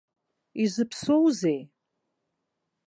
Изыԥсоузеи? 0.63 1.61